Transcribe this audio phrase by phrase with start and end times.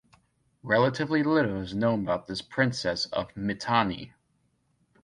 [0.63, 4.15] Relatively little is known about this princess of Mitanni.